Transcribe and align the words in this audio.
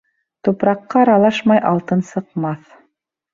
Тупраҡҡа 0.47 1.03
аралашмай 1.05 1.61
алтын 1.73 2.03
сыҡмаҫ. 2.09 2.67